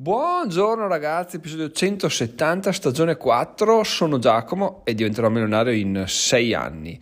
Buongiorno 0.00 0.86
ragazzi, 0.86 1.36
episodio 1.36 1.70
170, 1.70 2.72
stagione 2.72 3.18
4, 3.18 3.84
sono 3.84 4.18
Giacomo 4.18 4.80
e 4.84 4.94
diventerò 4.94 5.28
milionario 5.28 5.74
in 5.74 6.04
6 6.06 6.54
anni. 6.54 6.98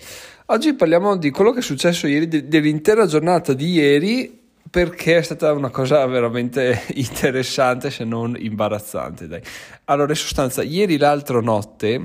Oggi 0.47 0.75
parliamo 0.75 1.17
di 1.17 1.31
quello 1.31 1.53
che 1.53 1.61
è 1.61 1.63
successo 1.63 2.09
ieri, 2.09 2.49
dell'intera 2.49 3.07
giornata 3.07 3.53
di 3.53 3.71
ieri, 3.71 4.41
perché 4.69 5.19
è 5.19 5.23
stata 5.23 5.53
una 5.53 5.71
cosa 5.71 6.05
veramente 6.07 6.87
interessante 6.95 7.93
se 7.93 8.03
non 8.03 8.35
imbarazzante. 8.37 9.29
Dai. 9.29 9.43
Allora, 9.85 10.11
in 10.11 10.17
sostanza, 10.17 10.65
ieri 10.65 10.97
l'altra 10.97 11.41
notte 11.41 12.03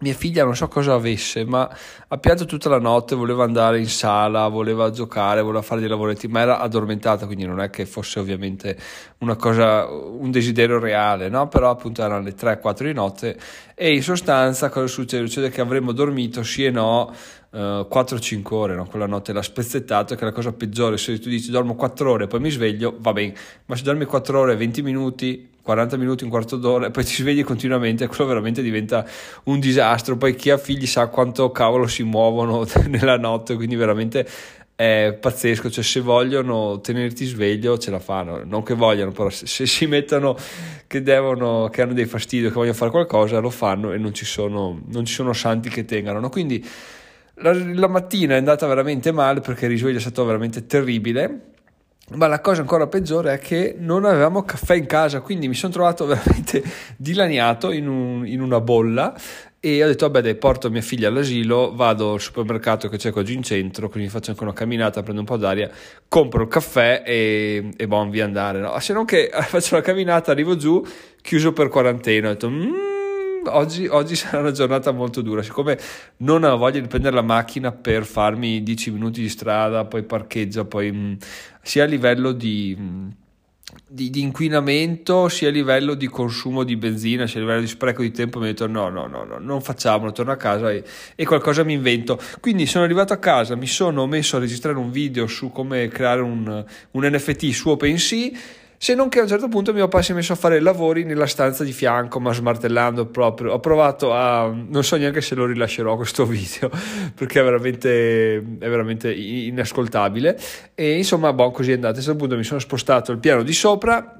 mia 0.00 0.12
figlia 0.12 0.44
non 0.44 0.54
so 0.54 0.68
cosa 0.68 0.92
avesse, 0.92 1.46
ma 1.46 1.68
ha 2.08 2.18
pianto 2.18 2.44
tutta 2.44 2.68
la 2.68 2.78
notte, 2.78 3.14
voleva 3.14 3.44
andare 3.44 3.78
in 3.78 3.88
sala, 3.88 4.46
voleva 4.48 4.90
giocare, 4.90 5.40
voleva 5.40 5.62
fare 5.62 5.80
dei 5.80 5.88
lavoretti, 5.88 6.28
ma 6.28 6.40
era 6.40 6.60
addormentata, 6.60 7.24
quindi 7.24 7.46
non 7.46 7.60
è 7.60 7.70
che 7.70 7.86
fosse 7.86 8.20
ovviamente 8.20 8.76
una 9.18 9.36
cosa, 9.36 9.86
un 9.88 10.30
desiderio 10.30 10.78
reale, 10.78 11.30
no? 11.30 11.48
Però 11.48 11.70
appunto 11.70 12.02
erano 12.02 12.22
le 12.22 12.34
3-4 12.34 12.84
di 12.84 12.92
notte 12.92 13.38
e 13.74 13.94
in 13.94 14.02
sostanza 14.02 14.68
cosa 14.68 14.86
succede? 14.86 15.26
Succede 15.26 15.48
che 15.48 15.62
avremmo 15.62 15.92
dormito 15.92 16.42
sì 16.42 16.66
e 16.66 16.70
no 16.70 17.10
uh, 17.50 17.56
eh, 17.56 17.86
4-5 17.90 18.42
ore, 18.54 18.74
no? 18.74 18.86
Quella 18.86 19.06
notte 19.06 19.32
l'ha 19.32 19.42
spezzettato, 19.42 20.14
che 20.14 20.20
è 20.20 20.24
la 20.24 20.32
cosa 20.32 20.52
peggiore, 20.52 20.98
se 20.98 21.18
tu 21.18 21.30
dici 21.30 21.50
dormo 21.50 21.74
4 21.74 22.10
ore 22.10 22.24
e 22.24 22.26
poi 22.26 22.40
mi 22.40 22.50
sveglio, 22.50 22.94
va 22.98 23.14
bene, 23.14 23.34
ma 23.64 23.74
se 23.76 23.82
dormi 23.82 24.04
4 24.04 24.38
ore 24.38 24.52
e 24.52 24.56
20 24.56 24.82
minuti 24.82 25.54
40 25.66 25.96
minuti, 25.96 26.22
un 26.22 26.30
quarto 26.30 26.56
d'ora 26.56 26.86
e 26.86 26.90
poi 26.92 27.04
ti 27.04 27.12
svegli 27.12 27.42
continuamente, 27.42 28.06
quello 28.06 28.26
veramente 28.26 28.62
diventa 28.62 29.04
un 29.44 29.58
disastro. 29.58 30.16
Poi 30.16 30.36
chi 30.36 30.50
ha 30.50 30.58
figli 30.58 30.86
sa 30.86 31.08
quanto 31.08 31.50
cavolo 31.50 31.88
si 31.88 32.04
muovono 32.04 32.64
nella 32.86 33.18
notte, 33.18 33.56
quindi 33.56 33.74
veramente 33.74 34.24
è 34.76 35.18
pazzesco. 35.20 35.68
Cioè, 35.68 35.82
se 35.82 35.98
vogliono 35.98 36.80
tenerti 36.80 37.24
sveglio, 37.24 37.78
ce 37.78 37.90
la 37.90 37.98
fanno. 37.98 38.44
Non 38.44 38.62
che 38.62 38.74
vogliano, 38.74 39.10
però 39.10 39.28
se, 39.28 39.48
se 39.48 39.66
si 39.66 39.86
mettono 39.86 40.36
che 40.86 41.02
devono, 41.02 41.68
che 41.68 41.82
hanno 41.82 41.94
dei 41.94 42.06
fastidi, 42.06 42.46
che 42.46 42.54
vogliono 42.54 42.74
fare 42.74 42.92
qualcosa, 42.92 43.40
lo 43.40 43.50
fanno 43.50 43.92
e 43.92 43.98
non 43.98 44.14
ci 44.14 44.24
sono, 44.24 44.80
non 44.86 45.04
ci 45.04 45.14
sono 45.14 45.32
santi 45.32 45.68
che 45.68 45.84
tengano. 45.84 46.20
No? 46.20 46.28
Quindi 46.28 46.64
la, 47.38 47.52
la 47.52 47.88
mattina 47.88 48.34
è 48.34 48.38
andata 48.38 48.68
veramente 48.68 49.10
male 49.10 49.40
perché 49.40 49.64
il 49.64 49.72
risveglio 49.72 49.98
è 49.98 50.00
stato 50.00 50.24
veramente 50.24 50.64
terribile 50.64 51.54
ma 52.14 52.28
la 52.28 52.40
cosa 52.40 52.60
ancora 52.60 52.86
peggiore 52.86 53.34
è 53.34 53.38
che 53.38 53.74
non 53.78 54.04
avevamo 54.04 54.44
caffè 54.44 54.74
in 54.74 54.86
casa, 54.86 55.20
quindi 55.20 55.48
mi 55.48 55.54
sono 55.54 55.72
trovato 55.72 56.06
veramente 56.06 56.62
dilaniato 56.96 57.72
in, 57.72 57.88
un, 57.88 58.26
in 58.26 58.40
una 58.40 58.60
bolla 58.60 59.14
e 59.58 59.82
ho 59.82 59.86
detto 59.88 60.06
vabbè 60.06 60.20
dai 60.20 60.36
porto 60.36 60.70
mia 60.70 60.82
figlia 60.82 61.08
all'asilo 61.08 61.74
vado 61.74 62.12
al 62.12 62.20
supermercato 62.20 62.88
che 62.88 62.98
c'è 62.98 63.10
qua 63.10 63.24
giù 63.24 63.32
in 63.32 63.42
centro 63.42 63.88
quindi 63.88 64.08
faccio 64.08 64.30
anche 64.30 64.44
una 64.44 64.52
camminata 64.52 65.02
prendo 65.02 65.22
un 65.22 65.26
po' 65.26 65.38
d'aria 65.38 65.68
compro 66.08 66.42
il 66.42 66.48
caffè 66.48 67.02
e, 67.04 67.70
e 67.76 67.86
buon 67.88 68.10
via 68.10 68.24
andare 68.24 68.60
no? 68.60 68.78
se 68.78 68.92
non 68.92 69.04
che 69.04 69.28
faccio 69.32 69.74
la 69.74 69.80
camminata 69.80 70.30
arrivo 70.30 70.56
giù 70.56 70.84
chiuso 71.20 71.52
per 71.52 71.68
quarantena 71.68 72.28
ho 72.28 72.32
detto 72.32 72.48
mmm, 72.48 72.85
oggi, 73.48 73.86
oggi, 73.86 74.14
sarà 74.16 74.40
una 74.40 74.50
giornata 74.50 74.92
molto 74.92 75.22
dura. 75.22 75.42
Siccome 75.42 75.78
non 76.18 76.44
ho 76.44 76.56
voglia 76.56 76.80
di 76.80 76.88
prendere 76.88 77.14
la 77.14 77.22
macchina 77.22 77.72
per 77.72 78.04
farmi 78.04 78.62
10 78.62 78.90
minuti 78.90 79.20
di 79.20 79.28
strada, 79.28 79.84
poi 79.84 80.02
parcheggio, 80.02 80.64
poi 80.64 80.92
mh, 80.92 80.96
mm, 80.96 81.14
sia 81.62 81.84
a 81.84 81.86
livello 81.86 82.32
di. 82.32 82.76
Mh, 82.78 82.82
mm, 82.82 83.08
di, 83.88 84.10
di, 84.10 84.20
inquinamento 84.20 85.28
sia 85.28 85.48
a 85.48 85.50
livello 85.50 85.94
di 85.94 86.06
consumo 86.06 86.62
di 86.62 86.76
benzina 86.76 87.26
sia 87.26 87.40
a 87.40 87.42
livello 87.42 87.60
di 87.62 87.66
spreco 87.66 88.02
di 88.02 88.12
tempo 88.12 88.38
mi 88.38 88.44
ho 88.44 88.48
detto 88.48 88.68
no 88.68 88.88
no 88.90 89.08
no, 89.08 89.24
no 89.24 89.38
non 89.40 89.60
facciamolo 89.60 90.12
torno 90.12 90.30
a 90.30 90.36
casa 90.36 90.70
e, 90.70 90.84
e, 91.16 91.26
qualcosa 91.26 91.64
mi 91.64 91.72
invento 91.72 92.16
quindi 92.38 92.64
sono 92.64 92.84
arrivato 92.84 93.12
a 93.12 93.16
casa 93.16 93.56
mi 93.56 93.66
sono 93.66 94.06
messo 94.06 94.36
a 94.36 94.38
registrare 94.38 94.78
un 94.78 94.92
video 94.92 95.26
su 95.26 95.50
come 95.50 95.88
creare 95.88 96.20
un, 96.20 96.64
un 96.92 97.04
NFT 97.04 97.50
su 97.50 97.70
OpenSea 97.70 98.30
se 98.78 98.94
non 98.94 99.08
che 99.08 99.20
a 99.20 99.22
un 99.22 99.28
certo 99.28 99.48
punto 99.48 99.72
mio 99.72 99.88
papà 99.88 100.02
si 100.02 100.12
è 100.12 100.14
messo 100.14 100.32
a 100.32 100.36
fare 100.36 100.60
lavori 100.60 101.04
nella 101.04 101.26
stanza 101.26 101.64
di 101.64 101.72
fianco, 101.72 102.20
ma 102.20 102.32
smartellando 102.32 103.06
proprio. 103.06 103.52
Ho 103.52 103.60
provato 103.60 104.12
a. 104.12 104.46
Non 104.46 104.84
so 104.84 104.96
neanche 104.96 105.20
se 105.20 105.34
lo 105.34 105.46
rilascerò 105.46 105.96
questo 105.96 106.24
video 106.26 106.70
perché 107.14 107.40
è 107.40 107.44
veramente, 107.44 108.36
è 108.36 108.68
veramente 108.68 109.12
inascoltabile. 109.12 110.38
E 110.74 110.96
insomma, 110.96 111.32
boh, 111.32 111.50
così 111.50 111.70
è 111.70 111.74
andato. 111.74 111.94
A 111.94 111.98
un 111.98 112.04
certo 112.04 112.18
punto 112.18 112.36
mi 112.36 112.44
sono 112.44 112.60
spostato 112.60 113.12
al 113.12 113.18
piano 113.18 113.42
di 113.42 113.52
sopra 113.52 114.16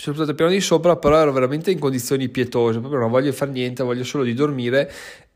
sono 0.00 0.14
stato 0.14 0.30
al 0.30 0.36
piano 0.36 0.52
di 0.52 0.60
sopra, 0.60 0.94
però 0.96 1.18
ero 1.18 1.32
veramente 1.32 1.72
in 1.72 1.80
condizioni 1.80 2.28
pietose, 2.28 2.78
proprio 2.78 3.00
non 3.00 3.10
voglio 3.10 3.32
fare 3.32 3.50
niente, 3.50 3.82
voglio 3.82 4.04
solo 4.04 4.22
di 4.22 4.32
dormire 4.32 4.88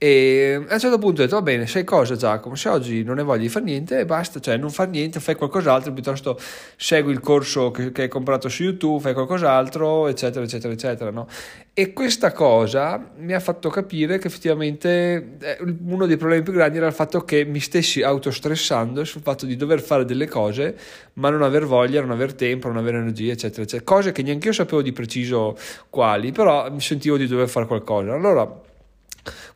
e 0.02 0.54
a 0.54 0.74
un 0.74 0.80
certo 0.80 0.98
punto 0.98 1.20
ho 1.20 1.24
detto 1.24 1.36
va 1.36 1.42
bene, 1.42 1.64
sai 1.68 1.84
cosa 1.84 2.16
Giacomo, 2.16 2.56
se 2.56 2.68
oggi 2.68 3.04
non 3.04 3.22
voglia 3.22 3.42
di 3.42 3.48
fare 3.48 3.64
niente 3.64 4.04
basta, 4.04 4.40
cioè 4.40 4.56
non 4.56 4.70
fare 4.70 4.90
niente, 4.90 5.20
fai 5.20 5.36
qualcos'altro, 5.36 5.92
piuttosto 5.92 6.36
segui 6.74 7.12
il 7.12 7.20
corso 7.20 7.70
che, 7.70 7.92
che 7.92 8.02
hai 8.02 8.08
comprato 8.08 8.48
su 8.48 8.64
YouTube, 8.64 9.00
fai 9.00 9.12
qualcos'altro, 9.12 10.08
eccetera, 10.08 10.44
eccetera, 10.44 10.72
eccetera, 10.72 11.10
no? 11.12 11.28
E 11.72 11.92
questa 11.92 12.32
cosa 12.32 13.12
mi 13.18 13.32
ha 13.32 13.38
fatto 13.38 13.68
capire 13.68 14.18
che 14.18 14.26
effettivamente 14.26 15.36
eh, 15.40 15.58
uno 15.84 16.06
dei 16.06 16.16
problemi 16.16 16.42
più 16.42 16.52
grandi 16.52 16.78
era 16.78 16.88
il 16.88 16.92
fatto 16.92 17.20
che 17.24 17.44
mi 17.44 17.60
stessi 17.60 18.02
autostressando 18.02 19.04
sul 19.04 19.22
fatto 19.22 19.46
di 19.46 19.54
dover 19.54 19.80
fare 19.80 20.04
delle 20.04 20.26
cose 20.26 20.76
ma 21.12 21.30
non 21.30 21.42
aver 21.42 21.64
voglia, 21.64 22.00
non 22.00 22.10
aver 22.10 22.34
tempo, 22.34 22.66
non 22.66 22.78
avere 22.78 22.98
energia, 22.98 23.30
eccetera, 23.30 23.62
eccetera. 23.62 23.84
Cose 23.84 24.10
che 24.10 24.24
neanche 24.24 24.48
io 24.48 24.52
sapevo 24.52 24.82
di 24.82 24.90
preciso 24.90 25.56
quali, 25.90 26.32
però 26.32 26.68
mi 26.72 26.80
sentivo 26.80 27.16
di 27.16 27.28
dover 27.28 27.48
fare 27.48 27.66
qualcosa. 27.66 28.12
Allora 28.12 28.70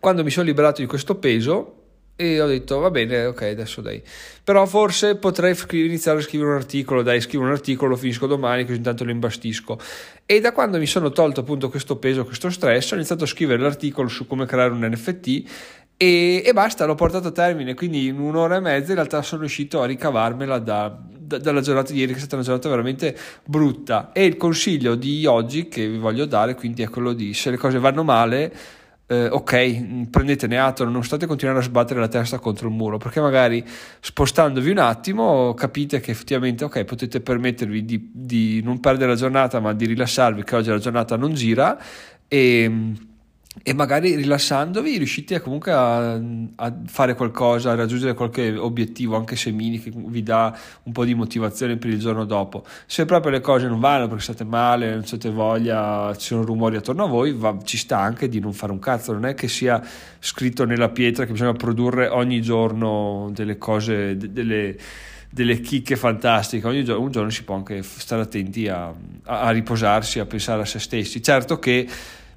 quando 0.01 0.23
mi 0.23 0.31
sono 0.31 0.47
liberato 0.47 0.81
di 0.81 0.87
questo 0.87 1.17
peso 1.17 1.83
e 2.17 2.41
ho 2.41 2.47
detto 2.47 2.79
va 2.79 2.91
bene, 2.91 3.27
ok, 3.27 3.43
adesso 3.43 3.83
dai. 3.83 4.03
Però 4.43 4.65
forse 4.65 5.17
potrei 5.17 5.55
iniziare 5.73 6.19
a 6.19 6.23
scrivere 6.23 6.51
un 6.51 6.57
articolo, 6.57 7.03
dai, 7.03 7.21
scrivo 7.21 7.45
un 7.45 7.51
articolo, 7.51 7.91
lo 7.91 7.97
finisco 7.97 8.27
domani, 8.27 8.65
così 8.65 8.79
intanto 8.79 9.05
lo 9.05 9.11
imbastisco. 9.11 9.79
E 10.25 10.41
da 10.41 10.53
quando 10.53 10.79
mi 10.79 10.87
sono 10.87 11.11
tolto 11.11 11.41
appunto 11.41 11.69
questo 11.69 11.97
peso, 11.97 12.25
questo 12.25 12.49
stress, 12.49 12.93
ho 12.93 12.95
iniziato 12.95 13.25
a 13.25 13.27
scrivere 13.27 13.61
l'articolo 13.61 14.09
su 14.09 14.27
come 14.27 14.47
creare 14.47 14.73
un 14.73 14.89
NFT 14.91 15.45
e, 15.99 16.43
e 16.45 16.53
basta, 16.53 16.85
l'ho 16.85 16.95
portato 16.95 17.29
a 17.29 17.33
termine, 17.33 17.75
quindi 17.75 18.07
in 18.07 18.19
un'ora 18.19 18.57
e 18.57 18.61
mezza 18.61 18.91
in 18.91 18.97
realtà 18.97 19.23
sono 19.23 19.41
riuscito 19.43 19.81
a 19.81 19.87
ricavarmela 19.87 20.59
da, 20.59 20.95
da, 21.19 21.39
dalla 21.39 21.63
giornata 21.63 21.93
di 21.93 22.01
ieri, 22.01 22.13
che 22.13 22.19
è 22.19 22.21
stata 22.21 22.37
una 22.37 22.45
giornata 22.45 22.69
veramente 22.69 23.17
brutta. 23.45 24.13
E 24.13 24.25
il 24.25 24.37
consiglio 24.37 24.95
di 24.95 25.25
oggi 25.25 25.69
che 25.69 25.87
vi 25.87 25.99
voglio 25.99 26.25
dare 26.27 26.55
quindi 26.55 26.83
è 26.83 26.89
quello 26.89 27.13
di 27.13 27.33
se 27.33 27.51
le 27.51 27.57
cose 27.57 27.79
vanno 27.79 28.05
male 28.05 28.53
eh, 29.09 29.29
ok, 29.29 30.09
prendetene 30.11 30.59
atto, 30.59 30.85
non 30.85 31.05
state 31.05 31.27
continuando 31.27 31.63
a 31.63 31.65
sbattere 31.65 32.01
la 32.01 32.09
testa 32.09 32.39
contro 32.39 32.69
il 32.69 32.75
muro, 32.75 32.99
perché 32.99 33.21
magari 33.21 33.65
spostandovi 34.01 34.71
un 34.71 34.79
attimo 34.79 35.55
capite 35.55 36.01
che 36.01 36.11
effettivamente, 36.11 36.65
ok, 36.65 36.85
potete 36.85 37.21
permettervi 37.21 37.85
di, 37.85 38.11
di 38.13 38.61
non 38.63 38.81
perdere 38.81 39.11
la 39.11 39.17
giornata, 39.17 39.61
ma 39.61 39.73
di 39.73 39.87
rilassarvi, 39.87 40.43
che 40.43 40.57
oggi 40.57 40.71
la 40.71 40.79
giornata 40.79 41.17
non 41.17 41.35
gira 41.35 41.79
e 42.29 42.93
e 43.63 43.73
magari 43.75 44.15
rilassandovi 44.15 44.99
riuscite 44.99 45.41
comunque 45.41 45.73
a, 45.73 46.13
a, 46.13 46.75
fare 46.87 47.15
qualcosa, 47.15 47.73
a 47.73 47.75
raggiungere 47.75 48.15
qualche 48.15 48.57
obiettivo, 48.57 49.17
anche 49.17 49.35
se 49.37 49.51
mini, 49.51 49.81
che 49.81 49.91
vi 49.95 50.23
dà 50.23 50.57
un 50.85 50.93
po' 50.93 51.05
di 51.05 51.15
motivazione 51.15 51.77
per 51.77 51.91
il 51.91 51.99
giorno 51.99 52.25
dopo. 52.25 52.65
Se 52.87 53.05
proprio 53.07 53.33
le 53.33 53.41
cose 53.41 53.67
non 53.67 53.81
vanno 53.81 54.09
perché 54.09 54.23
state 54.23 54.45
male, 54.45 54.91
non 54.91 55.03
avete 55.07 55.31
voglia, 55.31 56.15
ci 56.17 56.27
sono 56.27 56.45
rumori 56.45 56.77
attorno 56.77 57.05
a 57.05 57.09
voi, 57.09 57.33
va, 57.33 57.57
ci 57.65 57.77
sta 57.77 57.99
anche 57.99 58.29
di 58.29 58.41
non 58.41 58.53
fare 58.53 58.73
un 58.73 58.79
cazzo, 58.79 59.13
non 59.13 59.25
è 59.25 59.35
che 59.35 59.49
sia 59.49 59.83
scritto 60.19 60.65
nella 60.65 60.91
pietra 60.91 61.25
che 61.25 61.33
bisogna 61.33 61.55
produrre 61.55 62.09
ogni 62.09 62.43
giorno 62.43 63.31
delle 63.33 63.59
cose, 63.59 64.17
delle 64.17 64.77
delle 65.29 65.61
chicche 65.61 65.97
fantastiche. 65.97 66.67
Ogni 66.67 66.83
giorno, 66.83 67.03
un 67.03 67.11
giorno 67.11 67.29
si 67.29 67.45
può 67.45 67.57
anche 67.57 67.83
stare 67.83 68.23
attenti 68.23 68.69
a, 68.69 68.91
a 69.25 69.51
riposarsi, 69.51 70.19
a 70.19 70.25
pensare 70.25 70.63
a 70.63 70.65
se 70.65 70.79
stessi. 70.79 71.23
Certo 71.23 71.59
che 71.59 71.87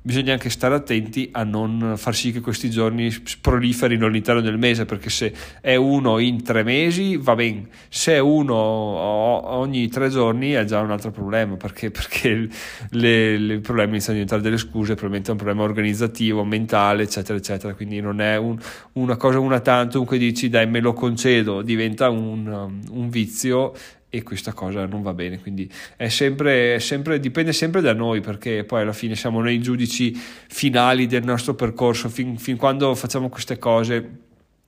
bisogna 0.01 0.33
anche 0.33 0.49
stare 0.49 0.75
attenti 0.75 1.29
a 1.31 1.43
non 1.43 1.95
far 1.97 2.15
sì 2.15 2.31
che 2.31 2.41
questi 2.41 2.69
giorni 2.69 3.13
proliferino 3.41 4.05
all'interno 4.05 4.41
del 4.41 4.57
mese, 4.57 4.85
perché 4.85 5.09
se 5.09 5.33
è 5.61 5.75
uno 5.75 6.19
in 6.19 6.43
tre 6.43 6.63
mesi 6.63 7.17
va 7.17 7.35
bene, 7.35 7.67
se 7.89 8.13
è 8.13 8.19
uno 8.19 8.55
ogni 8.55 9.87
tre 9.89 10.09
giorni 10.09 10.51
è 10.51 10.63
già 10.63 10.79
un 10.79 10.91
altro 10.91 11.11
problema, 11.11 11.55
perché, 11.57 11.91
perché 11.91 12.47
le, 12.91 13.37
le 13.37 13.59
problemi 13.59 13.91
iniziano 13.91 14.19
a 14.19 14.21
diventare 14.23 14.41
delle 14.41 14.57
scuse, 14.57 14.93
probabilmente 14.93 15.29
è 15.29 15.31
un 15.31 15.37
problema 15.37 15.63
organizzativo, 15.63 16.43
mentale, 16.43 17.03
eccetera, 17.03 17.37
eccetera, 17.37 17.73
quindi 17.73 17.99
non 17.99 18.21
è 18.21 18.37
un, 18.37 18.57
una 18.93 19.17
cosa 19.17 19.39
una 19.39 19.59
tantum 19.59 20.05
che 20.05 20.17
dici 20.17 20.49
dai 20.49 20.67
me 20.67 20.79
lo 20.79 20.93
concedo, 20.93 21.61
diventa 21.61 22.09
un, 22.09 22.79
un 22.89 23.09
vizio 23.09 23.73
e 24.09 24.23
questa 24.23 24.53
cosa 24.53 24.85
non 24.85 25.01
va 25.03 25.13
bene 25.13 25.39
quindi 25.39 25.71
è 25.95 26.09
sempre, 26.09 26.75
è 26.75 26.79
sempre, 26.79 27.19
dipende 27.19 27.53
sempre 27.53 27.81
da 27.81 27.93
noi 27.93 28.21
perché 28.21 28.63
poi 28.63 28.81
alla 28.81 28.93
fine 28.93 29.15
siamo 29.15 29.41
noi 29.41 29.55
i 29.55 29.61
giudici 29.61 30.13
finali 30.15 31.05
del 31.05 31.23
nostro 31.23 31.53
percorso 31.53 32.09
fin, 32.09 32.37
fin 32.37 32.57
quando 32.57 32.93
facciamo 32.95 33.29
queste 33.29 33.59
cose 33.59 34.09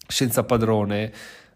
senza 0.07 0.43
padrone 0.43 1.11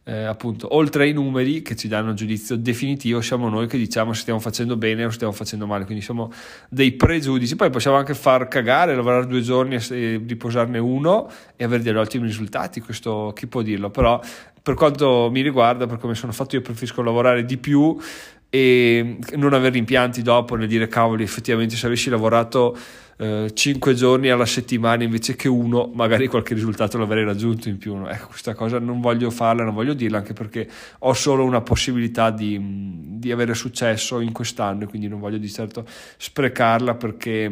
eh, 0.08 0.24
appunto 0.24 0.76
oltre 0.76 1.06
ai 1.06 1.14
numeri 1.14 1.64
che 1.64 1.76
ci 1.76 1.88
danno 1.88 2.14
giudizio 2.14 2.56
definitivo 2.56 3.22
siamo 3.22 3.50
noi 3.50 3.66
che 3.66 3.76
diciamo 3.76 4.14
se 4.14 4.22
stiamo 4.22 4.40
facendo 4.40 4.78
bene 4.78 5.06
o 5.06 5.10
stiamo 5.10 5.34
facendo 5.34 5.66
male. 5.66 5.86
Quindi 5.86 6.04
siamo 6.04 6.32
dei 6.70 6.92
pregiudici. 6.92 7.56
Poi 7.56 7.72
possiamo 7.72 7.98
anche 7.98 8.14
far 8.14 8.48
cagare 8.48 8.96
lavorare 8.96 9.26
due 9.26 9.42
giorni 9.42 9.76
e 9.76 10.22
riposarne 10.26 10.78
uno 10.78 11.28
e 11.56 11.64
avere 11.64 11.82
degli 11.82 11.96
ottimi 11.96 12.28
risultati. 12.28 12.82
Questo 12.82 13.34
chi 13.36 13.48
può 13.48 13.64
dirlo? 13.64 13.90
Però 13.90 14.22
per 14.62 14.76
quanto 14.76 15.30
mi 15.32 15.42
riguarda, 15.42 15.88
per 15.88 15.98
come 15.98 16.14
sono 16.14 16.32
fatto 16.32 16.56
io 16.56 16.62
preferisco 16.62 17.02
lavorare 17.02 17.44
di 17.44 17.58
più 17.58 17.98
e 18.50 19.18
non 19.36 19.54
avere 19.54 19.74
rimpianti 19.74 20.22
dopo 20.22 20.56
nel 20.56 20.68
dire 20.68 20.88
cavoli 20.88 21.24
effettivamente 21.24 21.76
se 21.76 21.88
avessi 21.88 22.10
lavorato 22.10 22.78
eh, 23.18 23.52
5 23.54 23.94
giorni 23.94 24.30
alla 24.30 24.46
settimana 24.46 25.04
invece 25.04 25.36
che 25.36 25.48
uno 25.48 25.90
magari 25.94 26.28
qualche 26.28 26.54
risultato 26.54 26.98
l'avrei 26.98 27.24
raggiunto 27.24 27.70
in 27.70 27.78
più 27.78 28.06
ecco 28.08 28.28
questa 28.28 28.54
cosa 28.54 28.80
non 28.80 29.00
voglio 29.00 29.30
farla 29.30 29.64
non 29.64 29.74
voglio 29.74 29.94
dirla 29.94 30.18
anche 30.18 30.34
perché 30.34 30.70
ho 31.00 31.14
solo 31.14 31.46
una 31.46 31.62
possibilità 31.62 32.30
di, 32.30 32.60
di 33.18 33.32
avere 33.32 33.54
successo 33.54 34.20
in 34.20 34.32
quest'anno 34.32 34.86
quindi 34.88 35.08
non 35.08 35.20
voglio 35.20 35.38
di 35.38 35.50
certo 35.50 35.86
sprecarla 36.18 36.96
perché 36.96 37.52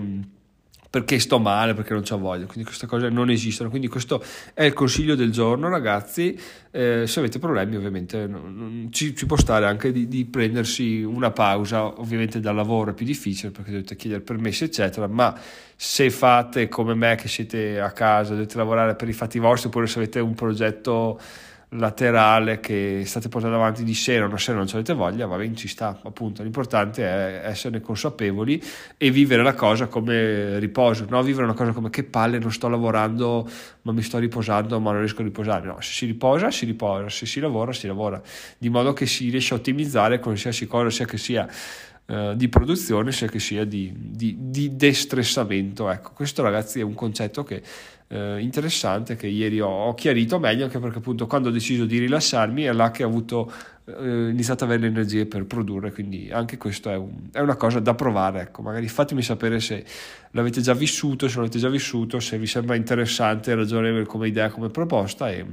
perché 0.93 1.17
sto 1.17 1.39
male, 1.39 1.73
perché 1.73 1.93
non 1.93 2.03
c'ho 2.03 2.19
voglia, 2.19 2.45
quindi 2.45 2.65
queste 2.65 2.85
cose 2.85 3.09
non 3.09 3.31
esistono, 3.31 3.71
quindi 3.71 3.87
questo 3.87 4.23
è 4.53 4.61
il 4.61 4.73
consiglio 4.73 5.15
del 5.15 5.31
giorno 5.31 5.67
ragazzi, 5.67 6.39
eh, 6.69 7.07
se 7.07 7.19
avete 7.19 7.39
problemi 7.39 7.77
ovviamente 7.77 8.27
non, 8.27 8.55
non, 8.55 8.89
ci, 8.91 9.15
ci, 9.15 9.25
può 9.25 9.35
stare 9.35 9.65
anche 9.65 9.91
di, 9.91 10.07
di, 10.07 10.23
prendersi 10.25 11.01
una 11.01 11.31
pausa, 11.31 11.99
ovviamente 11.99 12.39
dal 12.39 12.53
lavoro 12.53 12.91
è 12.91 12.93
più 12.93 13.07
difficile 13.07 13.49
perché 13.49 13.71
dovete 13.71 13.95
chiedere 13.95 14.21
permessi 14.21 14.65
eccetera, 14.65 15.07
ma 15.07 15.35
se 15.75 16.11
fate 16.11 16.67
come 16.67 16.93
me 16.93 17.15
che 17.15 17.27
siete 17.27 17.79
a 17.79 17.89
casa, 17.89 18.33
dovete 18.33 18.55
lavorare 18.57 18.93
per 18.93 19.09
i 19.09 19.13
fatti 19.13 19.39
vostri 19.39 19.69
oppure 19.69 19.87
se 19.87 19.97
avete 19.97 20.19
un 20.19 20.35
progetto 20.35 21.19
laterale 21.75 22.59
che 22.59 23.03
state 23.05 23.29
portando 23.29 23.55
avanti 23.55 23.83
di 23.83 23.93
sera, 23.93 24.25
una 24.25 24.37
sera 24.37 24.57
non 24.57 24.67
avete 24.71 24.93
voglia, 24.93 25.25
va 25.25 25.37
bene, 25.37 25.55
ci 25.55 25.67
sta, 25.67 25.99
appunto. 26.03 26.43
L'importante 26.43 27.03
è 27.03 27.47
esserne 27.47 27.81
consapevoli 27.81 28.61
e 28.97 29.11
vivere 29.11 29.43
la 29.43 29.53
cosa 29.53 29.87
come 29.87 30.59
riposo, 30.59 31.05
no? 31.09 31.21
Vivere 31.23 31.45
una 31.45 31.53
cosa 31.53 31.71
come 31.71 31.89
che 31.89 32.03
palle, 32.03 32.39
non 32.39 32.51
sto 32.51 32.67
lavorando, 32.67 33.49
ma 33.83 33.91
mi 33.91 34.01
sto 34.01 34.17
riposando, 34.17 34.79
ma 34.79 34.91
non 34.91 34.99
riesco 34.99 35.21
a 35.21 35.25
riposare. 35.25 35.65
No, 35.67 35.77
se 35.81 35.91
si 35.91 36.05
riposa, 36.05 36.51
si 36.51 36.65
riposa, 36.65 37.09
se 37.09 37.25
si 37.25 37.39
lavora, 37.39 37.73
si 37.73 37.87
lavora, 37.87 38.21
di 38.57 38.69
modo 38.69 38.93
che 38.93 39.05
si 39.05 39.29
riesce 39.29 39.53
a 39.53 39.57
ottimizzare 39.57 40.19
qualsiasi 40.19 40.67
cosa, 40.67 40.89
sia 40.89 41.05
che 41.05 41.17
sia 41.17 41.47
Uh, 42.05 42.35
di 42.35 42.49
produzione 42.49 43.13
sia 43.13 43.29
che 43.29 43.39
sia 43.39 43.63
di, 43.63 43.89
di, 43.95 44.35
di 44.37 44.75
destressamento. 44.75 45.89
Ecco, 45.89 46.11
questo 46.13 46.43
ragazzi 46.43 46.81
è 46.81 46.83
un 46.83 46.95
concetto 46.95 47.45
che 47.45 47.61
eh, 48.13 48.39
interessante 48.41 49.15
che 49.15 49.25
ieri 49.25 49.59
ho, 49.59 49.67
ho, 49.67 49.93
chiarito 49.95 50.37
meglio 50.37 50.65
anche 50.65 50.77
perché 50.77 50.99
appunto 50.99 51.25
quando 51.25 51.49
ho 51.49 51.51
deciso 51.51 51.85
di 51.85 51.97
rilassarmi 51.97 52.61
è 52.63 52.71
là 52.71 52.91
che 52.91 53.03
ho 53.03 53.07
avuto 53.07 53.51
eh, 53.85 54.29
iniziato 54.29 54.65
ad 54.65 54.69
avere 54.69 54.83
le 54.87 54.93
energie 54.93 55.25
per 55.25 55.45
produrre 55.45 55.91
quindi 55.91 56.29
anche 56.31 56.57
questo 56.57 56.91
è, 56.91 56.95
un, 56.95 57.29
è, 57.31 57.39
una 57.39 57.55
cosa 57.55 57.79
da 57.79 57.95
provare 57.95 58.41
ecco. 58.41 58.61
Magari 58.61 58.87
fatemi 58.87 59.23
sapere 59.23 59.59
se 59.59 59.83
l'avete 60.31 60.61
già 60.61 60.73
vissuto 60.73 61.27
se 61.27 61.37
l'avete 61.37 61.57
già 61.57 61.69
vissuto 61.69 62.19
se 62.19 62.37
vi 62.37 62.45
sembra 62.45 62.75
interessante 62.75 63.55
ragionevole 63.55 64.05
come 64.05 64.27
idea 64.27 64.51
come 64.51 64.69
proposta 64.69 65.31
e, 65.31 65.43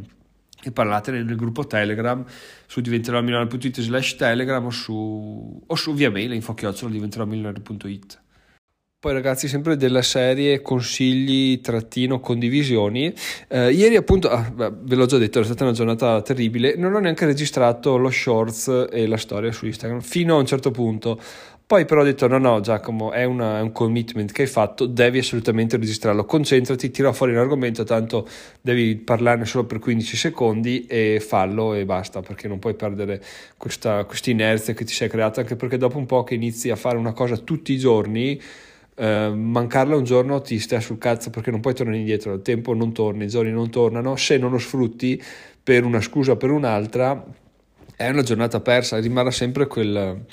e 0.62 0.70
parlatene 0.70 1.22
nel 1.22 1.36
gruppo 1.36 1.66
Telegram 1.66 2.22
su 2.66 2.82
diventeròmilionario.it 2.82 3.80
slash 3.80 4.16
Telegram 4.16 4.62
o 4.66 4.70
su, 4.70 5.62
o 5.66 5.74
su 5.76 5.94
via 5.94 6.10
mail 6.10 6.34
info 6.34 6.52
chiocciola 6.52 6.92
diventeròmilionario.it 6.92 8.19
poi 9.00 9.14
ragazzi, 9.14 9.48
sempre 9.48 9.78
della 9.78 10.02
serie 10.02 10.60
consigli 10.60 11.62
trattino 11.62 12.20
condivisioni. 12.20 13.10
Eh, 13.48 13.72
ieri 13.72 13.96
appunto, 13.96 14.28
ah, 14.28 14.52
ve 14.54 14.94
l'ho 14.94 15.06
già 15.06 15.16
detto, 15.16 15.40
è 15.40 15.44
stata 15.44 15.64
una 15.64 15.72
giornata 15.72 16.20
terribile, 16.20 16.76
non 16.76 16.92
ho 16.92 16.98
neanche 16.98 17.24
registrato 17.24 17.96
lo 17.96 18.10
shorts 18.10 18.88
e 18.92 19.06
la 19.06 19.16
storia 19.16 19.52
su 19.52 19.64
Instagram 19.64 20.00
fino 20.00 20.34
a 20.36 20.38
un 20.38 20.44
certo 20.44 20.70
punto. 20.70 21.18
Poi 21.64 21.86
però 21.86 22.02
ho 22.02 22.04
detto 22.04 22.26
no 22.26 22.36
no 22.36 22.60
Giacomo, 22.60 23.10
è, 23.10 23.24
una, 23.24 23.58
è 23.58 23.62
un 23.62 23.72
commitment 23.72 24.32
che 24.32 24.42
hai 24.42 24.48
fatto, 24.48 24.84
devi 24.84 25.20
assolutamente 25.20 25.78
registrarlo, 25.78 26.26
concentrati, 26.26 26.90
tira 26.90 27.14
fuori 27.14 27.32
l'argomento, 27.32 27.84
tanto 27.84 28.28
devi 28.60 28.96
parlarne 28.96 29.46
solo 29.46 29.64
per 29.64 29.78
15 29.78 30.16
secondi 30.16 30.84
e 30.86 31.22
fallo 31.26 31.72
e 31.72 31.86
basta, 31.86 32.20
perché 32.20 32.48
non 32.48 32.58
puoi 32.58 32.74
perdere 32.74 33.22
questa 33.56 34.06
inerzia 34.26 34.74
che 34.74 34.84
ti 34.84 34.92
sei 34.92 35.08
creata, 35.08 35.40
anche 35.40 35.56
perché 35.56 35.78
dopo 35.78 35.96
un 35.96 36.04
po' 36.04 36.22
che 36.22 36.34
inizi 36.34 36.68
a 36.68 36.76
fare 36.76 36.98
una 36.98 37.12
cosa 37.14 37.38
tutti 37.38 37.72
i 37.72 37.78
giorni 37.78 38.38
Uh, 39.00 39.34
mancarla 39.34 39.96
un 39.96 40.04
giorno 40.04 40.42
ti 40.42 40.58
stai 40.58 40.82
sul 40.82 40.98
cazzo 40.98 41.30
perché 41.30 41.50
non 41.50 41.60
puoi 41.60 41.72
tornare 41.72 41.96
indietro, 41.96 42.34
il 42.34 42.42
tempo 42.42 42.74
non 42.74 42.92
torna, 42.92 43.24
i 43.24 43.28
giorni 43.28 43.50
non 43.50 43.70
tornano, 43.70 44.14
se 44.16 44.36
non 44.36 44.50
lo 44.50 44.58
sfrutti 44.58 45.22
per 45.62 45.84
una 45.84 46.02
scusa 46.02 46.32
o 46.32 46.36
per 46.36 46.50
un'altra 46.50 47.24
è 48.00 48.08
una 48.08 48.22
giornata 48.22 48.60
persa, 48.60 48.98
rimarrà 48.98 49.30
sempre 49.30 49.66
quel, 49.66 50.24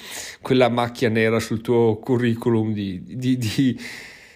quella 0.41 0.69
macchia 0.69 1.09
nera 1.09 1.37
sul 1.39 1.59
tuo 1.59 1.97
curriculum 1.97 2.71
di, 2.71 3.03
di, 3.05 3.37
di, 3.37 3.77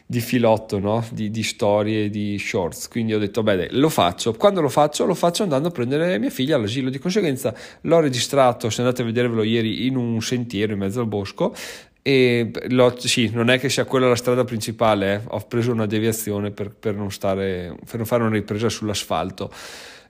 di 0.05 0.19
filotto, 0.19 0.79
no? 0.79 1.05
di, 1.13 1.43
storie, 1.43 2.09
di 2.09 2.37
shorts. 2.37 2.89
Quindi 2.89 3.13
ho 3.13 3.19
detto, 3.19 3.41
beh, 3.41 3.69
lo 3.71 3.87
faccio. 3.87 4.33
Quando 4.33 4.59
lo 4.59 4.67
faccio, 4.67 5.05
lo 5.05 5.13
faccio 5.13 5.43
andando 5.43 5.69
a 5.69 5.71
prendere 5.71 6.19
mia 6.19 6.29
figlia 6.29 6.57
all'asilo. 6.57 6.89
Di 6.89 6.99
conseguenza 6.99 7.55
l'ho 7.83 8.01
registrato, 8.01 8.69
se 8.69 8.81
andate 8.81 9.01
a 9.01 9.05
vedervelo 9.05 9.43
ieri, 9.43 9.87
in 9.87 9.95
un 9.95 10.21
sentiero 10.21 10.73
in 10.73 10.79
mezzo 10.79 10.99
al 10.99 11.07
bosco 11.07 11.53
e 12.03 12.51
lo, 12.69 12.95
sì, 12.97 13.29
non 13.31 13.49
è 13.49 13.59
che 13.59 13.69
sia 13.69 13.85
quella 13.85 14.07
la 14.07 14.15
strada 14.15 14.43
principale, 14.43 15.13
eh. 15.13 15.21
ho 15.27 15.39
preso 15.41 15.71
una 15.71 15.85
deviazione 15.85 16.51
per, 16.51 16.73
per, 16.73 16.95
non 16.95 17.11
stare, 17.11 17.75
per 17.85 17.97
non 17.97 18.05
fare 18.05 18.23
una 18.23 18.33
ripresa 18.33 18.69
sull'asfalto. 18.69 19.51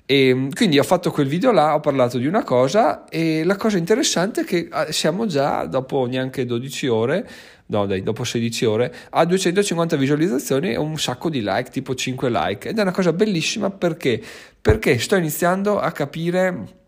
E 0.06 0.50
quindi 0.54 0.80
ho 0.80 0.84
fatto 0.84 1.12
quel 1.12 1.28
video 1.28 1.52
là, 1.52 1.74
ho 1.74 1.80
parlato 1.80 2.18
di 2.18 2.28
una 2.28 2.44
cosa 2.44 3.06
e 3.08 3.44
la 3.44 3.56
cosa 3.56 3.78
interessante 3.78 4.42
è 4.42 4.44
che 4.44 4.68
ah, 4.70 4.92
siamo 4.92 5.26
già 5.26 5.66
dopo 5.66 6.06
neanche 6.06 6.46
12 6.46 6.88
ore, 6.88 7.30
no 7.68 7.86
dai, 7.86 8.04
dopo 8.04 8.24
16 8.24 8.66
ore, 8.66 8.94
a 9.12 9.26
250 9.26 9.96
visualizzazioni 9.96 10.72
e 10.72 10.78
un 10.78 10.98
sacco 10.98 11.30
di 11.30 11.42
like, 11.42 11.70
tipo 11.70 11.96
5 11.96 12.30
like. 12.30 12.70
Ed 12.70 12.80
è 12.80 12.82
una 12.82 12.92
cosa 12.92 13.14
bellissima 13.14 13.70
perché, 13.70 14.22
perché 14.60 14.98
sto 14.98 15.16
iniziando 15.16 15.80
a 15.80 15.92
capire 15.92 16.80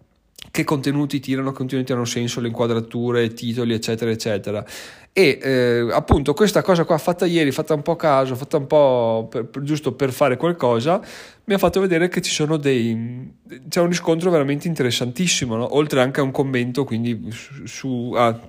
che 0.53 0.63
contenuti 0.65 1.19
tirano, 1.19 1.51
contenuti 1.51 1.93
hanno 1.93 2.05
senso, 2.05 2.39
le 2.39 2.49
inquadrature, 2.49 3.33
titoli, 3.33 3.73
eccetera, 3.73 4.11
eccetera. 4.11 4.63
E 5.15 5.37
eh, 5.39 5.87
appunto 5.91 6.33
questa 6.33 6.63
cosa 6.63 6.85
qua 6.85 6.97
fatta 6.97 7.27
ieri, 7.27 7.51
fatta 7.51 7.75
un 7.75 7.83
po' 7.83 7.91
a 7.91 7.95
caso, 7.95 8.33
fatta 8.33 8.57
un 8.57 8.65
po' 8.65 9.27
per, 9.29 9.45
per, 9.45 9.61
giusto 9.61 9.93
per 9.93 10.11
fare 10.11 10.37
qualcosa, 10.37 10.99
mi 11.43 11.53
ha 11.53 11.59
fatto 11.59 11.79
vedere 11.79 12.07
che 12.09 12.19
ci 12.19 12.31
sono 12.31 12.57
dei 12.57 13.31
c'è 13.69 13.81
un 13.81 13.89
riscontro 13.89 14.31
veramente 14.31 14.67
interessantissimo, 14.67 15.55
no? 15.55 15.75
oltre 15.75 16.01
anche 16.01 16.19
a 16.19 16.23
un 16.23 16.31
commento, 16.31 16.83
quindi 16.83 17.27
su, 17.29 17.65
su 17.65 18.13
ah, 18.15 18.39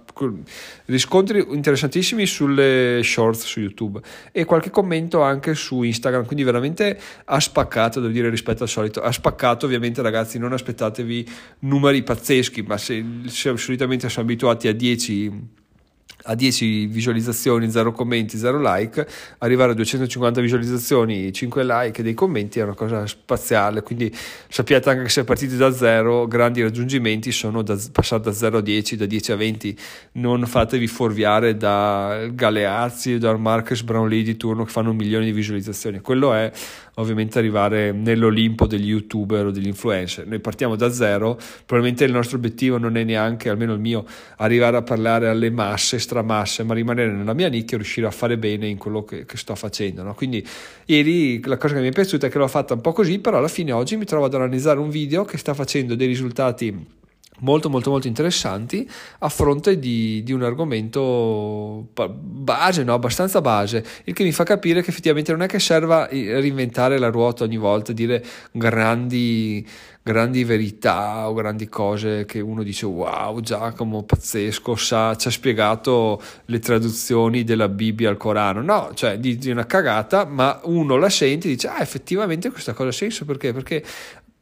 riscontri 0.86 1.44
interessantissimi 1.50 2.24
sulle 2.24 3.02
shorts 3.02 3.44
su 3.44 3.60
YouTube 3.60 4.00
e 4.32 4.46
qualche 4.46 4.70
commento 4.70 5.20
anche 5.20 5.54
su 5.54 5.82
Instagram, 5.82 6.24
quindi 6.24 6.44
veramente 6.44 6.98
ha 7.26 7.40
spaccato, 7.40 8.00
devo 8.00 8.10
dire 8.10 8.30
rispetto 8.30 8.62
al 8.62 8.70
solito, 8.70 9.02
ha 9.02 9.12
spaccato 9.12 9.66
ovviamente 9.66 10.00
ragazzi, 10.00 10.38
non 10.38 10.54
aspettatevi 10.54 11.28
numeri 11.58 12.02
pazzeschi, 12.02 12.62
ma 12.62 12.78
se, 12.78 13.04
se 13.26 13.54
solitamente 13.58 14.08
siamo 14.08 14.26
abituati 14.26 14.66
a 14.66 14.72
10 14.72 15.62
a 16.24 16.34
10 16.34 16.86
visualizzazioni, 16.86 17.70
0 17.70 17.92
commenti, 17.92 18.36
0 18.38 18.60
like, 18.60 19.06
arrivare 19.38 19.72
a 19.72 19.74
250 19.74 20.40
visualizzazioni, 20.40 21.32
5 21.32 21.64
like 21.64 22.00
e 22.00 22.04
dei 22.04 22.14
commenti 22.14 22.60
è 22.60 22.62
una 22.62 22.74
cosa 22.74 23.06
spaziale, 23.06 23.82
quindi 23.82 24.14
sappiate 24.48 24.90
anche 24.90 25.02
che 25.04 25.08
se 25.08 25.24
partite 25.24 25.56
da 25.56 25.72
0, 25.72 26.26
grandi 26.26 26.62
raggiungimenti 26.62 27.32
sono 27.32 27.62
da, 27.62 27.78
passare 27.92 28.22
da 28.22 28.32
0 28.32 28.58
a 28.58 28.60
10, 28.60 28.96
da 28.96 29.06
10 29.06 29.32
a 29.32 29.36
20, 29.36 29.76
non 30.12 30.46
fatevi 30.46 30.86
fuorviare 30.86 31.56
da 31.56 32.26
Galeazzi, 32.32 33.18
da 33.18 33.36
Marcus 33.36 33.82
Brownlee 33.82 34.22
di 34.22 34.36
turno 34.36 34.64
che 34.64 34.70
fanno 34.70 34.90
un 34.90 34.96
milione 34.96 35.26
di 35.26 35.32
visualizzazioni, 35.32 36.00
quello 36.00 36.32
è 36.32 36.50
ovviamente 36.96 37.38
arrivare 37.38 37.92
nell'Olimpo 37.92 38.66
degli 38.66 38.88
youtuber 38.88 39.46
o 39.46 39.50
degli 39.50 39.66
influencer. 39.66 40.26
Noi 40.26 40.38
partiamo 40.38 40.76
da 40.76 40.92
zero, 40.92 41.38
probabilmente 41.66 42.04
il 42.04 42.12
nostro 42.12 42.36
obiettivo 42.36 42.78
non 42.78 42.96
è 42.96 43.04
neanche, 43.04 43.48
almeno 43.48 43.72
il 43.72 43.80
mio, 43.80 44.04
arrivare 44.36 44.76
a 44.76 44.82
parlare 44.82 45.28
alle 45.28 45.50
masse, 45.50 45.98
stramasse, 46.14 46.62
ma 46.62 46.74
rimanere 46.74 47.10
nella 47.10 47.34
mia 47.34 47.48
nicchia 47.48 47.76
e 47.76 47.80
riuscire 47.80 48.06
a 48.06 48.12
fare 48.12 48.38
bene 48.38 48.68
in 48.68 48.78
quello 48.78 49.02
che, 49.02 49.26
che 49.26 49.36
sto 49.36 49.56
facendo. 49.56 50.04
No? 50.04 50.14
Quindi 50.14 50.46
ieri 50.86 51.42
la 51.44 51.56
cosa 51.56 51.74
che 51.74 51.80
mi 51.80 51.88
è 51.88 51.92
piaciuta 51.92 52.28
è 52.28 52.30
che 52.30 52.38
l'ho 52.38 52.46
fatta 52.46 52.74
un 52.74 52.80
po' 52.80 52.92
così, 52.92 53.18
però 53.18 53.38
alla 53.38 53.48
fine 53.48 53.72
oggi 53.72 53.96
mi 53.96 54.04
trovo 54.04 54.26
ad 54.26 54.34
analizzare 54.34 54.78
un 54.78 54.90
video 54.90 55.24
che 55.24 55.38
sta 55.38 55.54
facendo 55.54 55.96
dei 55.96 56.06
risultati 56.06 57.02
molto 57.40 57.68
molto 57.68 57.90
molto 57.90 58.06
interessanti 58.06 58.88
a 59.18 59.28
fronte 59.28 59.78
di, 59.78 60.22
di 60.22 60.32
un 60.32 60.42
argomento 60.42 61.88
base, 61.92 62.84
no? 62.84 62.94
abbastanza 62.94 63.40
base, 63.40 63.84
il 64.04 64.14
che 64.14 64.22
mi 64.22 64.32
fa 64.32 64.44
capire 64.44 64.82
che 64.82 64.90
effettivamente 64.90 65.32
non 65.32 65.42
è 65.42 65.46
che 65.46 65.58
serva 65.58 66.06
reinventare 66.06 66.98
la 66.98 67.08
ruota 67.08 67.44
ogni 67.44 67.56
volta, 67.56 67.92
dire 67.92 68.24
grandi, 68.52 69.66
grandi 70.02 70.44
verità 70.44 71.28
o 71.28 71.34
grandi 71.34 71.68
cose 71.68 72.24
che 72.24 72.40
uno 72.40 72.62
dice 72.62 72.86
wow 72.86 73.40
Giacomo 73.40 74.04
pazzesco, 74.04 74.76
sa, 74.76 75.16
ci 75.16 75.28
ha 75.28 75.30
spiegato 75.30 76.22
le 76.46 76.58
traduzioni 76.60 77.42
della 77.42 77.68
Bibbia 77.68 78.10
al 78.10 78.16
Corano, 78.16 78.62
no, 78.62 78.92
cioè 78.94 79.18
di, 79.18 79.36
di 79.36 79.50
una 79.50 79.66
cagata, 79.66 80.24
ma 80.24 80.60
uno 80.64 80.96
la 80.96 81.08
sente 81.08 81.48
e 81.48 81.50
dice 81.50 81.68
ah 81.68 81.80
effettivamente 81.80 82.50
questa 82.50 82.74
cosa 82.74 82.90
ha 82.90 82.92
senso 82.92 83.24
perché? 83.24 83.52
Perché 83.52 83.82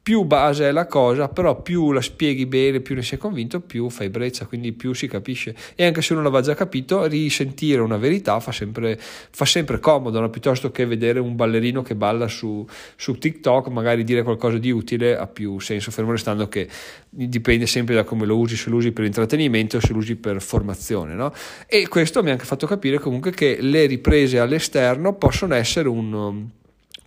più 0.02 0.25
base 0.25 0.68
è 0.68 0.73
la 0.73 0.87
cosa, 0.87 1.28
però 1.28 1.62
più 1.62 1.92
la 1.92 2.00
spieghi 2.00 2.47
bene, 2.47 2.80
più 2.80 2.97
ne 2.97 3.02
sei 3.02 3.18
convinto, 3.18 3.61
più 3.61 3.88
fai 3.88 4.09
breccia, 4.09 4.47
quindi 4.47 4.73
più 4.73 4.94
si 4.94 5.06
capisce. 5.06 5.54
E 5.76 5.87
anche 5.87 6.02
se 6.02 6.12
uno 6.12 6.23
l'aveva 6.23 6.42
già 6.42 6.54
capito, 6.54 7.06
risentire 7.06 7.80
una 7.80 7.97
verità 7.97 8.40
fa 8.40 8.50
sempre, 8.50 8.99
fa 8.99 9.44
sempre 9.44 9.78
comodo, 9.78 10.18
no? 10.18 10.28
piuttosto 10.28 10.73
che 10.73 10.87
vedere 10.87 11.21
un 11.21 11.37
ballerino 11.37 11.82
che 11.82 11.94
balla 11.94 12.26
su, 12.26 12.66
su, 12.97 13.16
TikTok, 13.16 13.68
magari 13.68 14.02
dire 14.02 14.25
qualcosa 14.25 14.59
di 14.59 14.73
utile 14.73 15.16
ha 15.16 15.28
più 15.28 15.61
senso, 15.61 15.92
fermo 15.92 16.11
restando 16.11 16.49
che 16.49 16.68
dipende 17.09 17.66
sempre 17.66 17.94
da 17.94 18.02
come 18.02 18.26
lo 18.26 18.37
usi, 18.38 18.56
se 18.56 18.71
lo 18.71 18.76
usi 18.76 18.90
per 18.90 19.04
intrattenimento 19.04 19.76
o 19.76 19.80
se 19.80 19.92
lo 19.92 19.99
usi 19.99 20.16
per 20.16 20.42
formazione. 20.42 21.14
No? 21.14 21.32
E 21.68 21.87
questo 21.87 22.25
mi 22.25 22.30
ha 22.30 22.32
anche 22.32 22.44
fatto 22.44 22.66
capire 22.66 22.99
comunque 22.99 23.30
che 23.30 23.59
le 23.61 23.87
riprese 23.87 24.40
all'esterno 24.40 25.14
possono 25.14 25.54
essere 25.54 25.88
un 25.88 26.50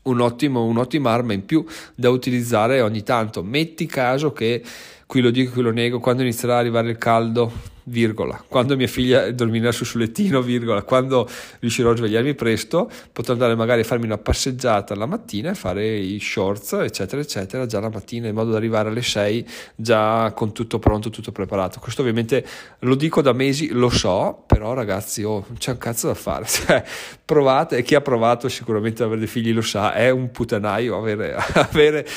un'ottima 0.06 1.12
arma 1.12 1.34
in 1.34 1.46
più 1.46 1.66
da 1.94 2.10
utilizzare 2.10 2.82
ogni 2.82 3.04
tanto. 3.04 3.44
Metti 3.44 3.86
caso 3.86 4.32
che, 4.34 4.64
qui 5.06 5.22
lo 5.22 5.30
dico, 5.30 5.52
qui 5.52 5.62
lo 5.62 5.72
nego, 5.72 6.00
quando 6.00 6.22
inizierà 6.22 6.54
ad 6.54 6.60
arrivare 6.60 6.90
il 6.90 6.98
caldo, 6.98 7.74
virgola, 7.88 8.44
quando 8.48 8.76
mia 8.76 8.88
figlia 8.88 9.32
dormirà 9.32 9.72
su 9.72 9.86
sul 9.86 10.02
lettino, 10.02 10.42
virgola, 10.42 10.82
quando 10.84 11.30
riuscirò 11.60 11.92
a 11.92 11.96
svegliarmi 11.96 12.34
presto, 12.34 12.90
potrò 13.12 13.34
andare 13.34 13.56
magari 13.56 13.82
a 13.82 13.84
farmi 13.84 14.06
una 14.06 14.18
passeggiata 14.18 14.96
la 14.96 15.06
mattina 15.06 15.52
e 15.52 15.56
fare 15.56 15.96
i 15.96 16.20
shorts, 16.20 16.74
eccetera, 16.74 17.22
eccetera, 17.22 17.66
già 17.66 17.80
la 17.80 17.90
mattina, 17.90 18.28
in 18.28 18.34
modo 18.34 18.52
da 18.52 18.58
arrivare 18.58 18.90
alle 18.90 19.02
6 19.02 19.48
già 19.76 20.32
con 20.32 20.52
tutto 20.54 20.80
pronto, 20.80 21.10
tutto 21.10 21.32
preparato. 21.32 21.80
Questo 21.80 22.02
ovviamente 22.02 22.46
lo 22.80 22.96
dico 22.96 23.22
da 23.22 23.34
mesi, 23.34 23.70
lo 23.70 23.90
so, 23.90 24.44
però 24.48 24.74
ragazzi, 24.74 25.24
oh, 25.24 25.46
c'è 25.58 25.72
un 25.72 25.78
cazzo 25.78 26.08
da 26.08 26.16
fare. 26.16 26.46
Cioè, 26.66 26.84
provate, 27.24 27.78
e 27.78 27.84
chi 27.84 27.96
ha 27.96 28.02
provato 28.02 28.48
sicuramente 28.48 29.04
avere 29.04 29.20
dei 29.20 29.28
figli 29.28 29.52
lo 29.54 29.62
sa, 29.62 29.94
è 29.94 30.10
un 30.10 30.32
putanaio 30.32 30.98
avere, 30.98 31.36
avere 31.54 32.08